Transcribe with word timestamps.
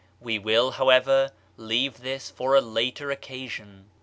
We 0.19 0.39
will, 0.39 0.71
however, 0.71 1.29
leave 1.57 1.99
this 1.99 2.31
for 2.31 2.55
a 2.55 2.59
later 2.59 3.11
occasion. 3.11 3.87